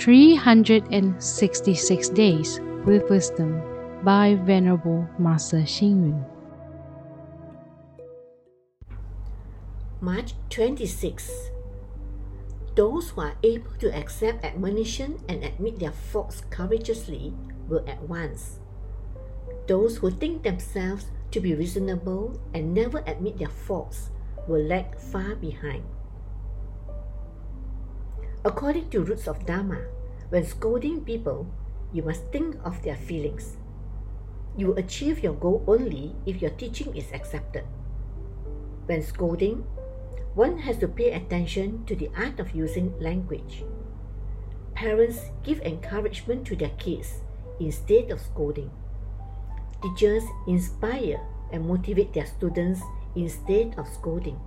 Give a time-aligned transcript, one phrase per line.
[0.00, 2.56] 366 Days
[2.86, 3.60] with Wisdom
[4.02, 6.24] by Venerable Master Xing Yun.
[10.00, 11.50] March 26.
[12.74, 17.34] Those who are able to accept admonition and admit their faults courageously
[17.68, 18.58] will advance.
[19.68, 24.08] Those who think themselves to be reasonable and never admit their faults
[24.48, 25.84] will lag far behind.
[28.42, 29.84] According to Roots of Dharma,
[30.30, 31.44] when scolding people,
[31.92, 33.58] you must think of their feelings.
[34.56, 37.64] You achieve your goal only if your teaching is accepted.
[38.86, 39.68] When scolding,
[40.34, 43.62] one has to pay attention to the art of using language.
[44.74, 47.20] Parents give encouragement to their kids
[47.60, 48.70] instead of scolding.
[49.82, 51.20] Teachers inspire
[51.52, 52.80] and motivate their students
[53.14, 54.40] instead of scolding.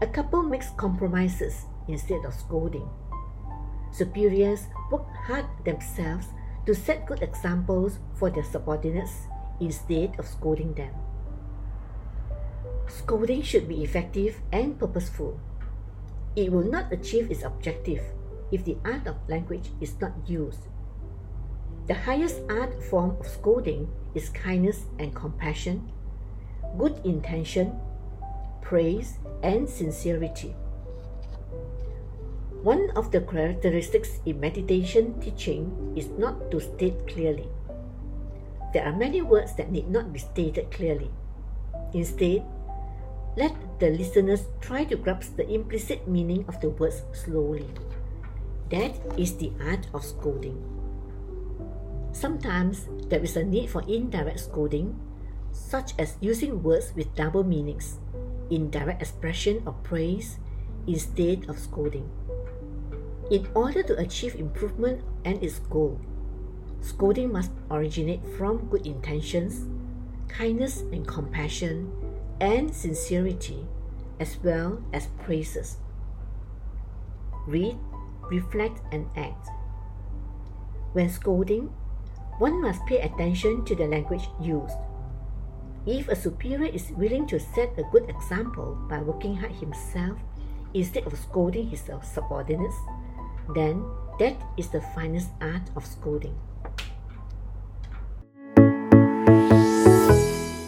[0.00, 2.88] A couple makes compromises instead of scolding.
[3.92, 6.28] Superiors work hard themselves
[6.66, 9.26] to set good examples for their subordinates
[9.60, 10.94] instead of scolding them.
[12.86, 15.38] Scolding should be effective and purposeful.
[16.36, 18.02] It will not achieve its objective
[18.52, 20.66] if the art of language is not used.
[21.86, 25.90] The highest art form of scolding is kindness and compassion,
[26.78, 27.78] good intention,
[28.62, 30.54] praise, and sincerity.
[32.60, 37.48] One of the characteristics in meditation teaching is not to state clearly.
[38.76, 41.08] There are many words that need not be stated clearly.
[41.96, 42.44] Instead,
[43.40, 47.64] let the listeners try to grasp the implicit meaning of the words slowly.
[48.68, 50.60] That is the art of scolding.
[52.12, 55.00] Sometimes there is a need for indirect scolding,
[55.50, 57.96] such as using words with double meanings,
[58.50, 60.36] indirect expression of praise
[60.90, 62.10] instead of scolding
[63.30, 65.98] in order to achieve improvement and its goal.
[66.80, 69.70] Scolding must originate from good intentions,
[70.26, 71.92] kindness and compassion,
[72.40, 73.66] and sincerity,
[74.18, 75.78] as well as praises.
[77.46, 77.78] Read,
[78.30, 79.46] reflect, and act.
[80.92, 81.70] When scolding,
[82.38, 84.74] one must pay attention to the language used.
[85.86, 90.18] If a superior is willing to set a good example by working hard himself
[90.74, 92.76] instead of scolding his uh, subordinates,
[93.54, 93.84] then
[94.18, 96.38] that is the finest art of scolding.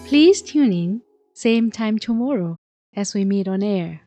[0.06, 1.02] Please tune in,
[1.34, 2.56] same time tomorrow
[2.94, 4.02] as we meet on air.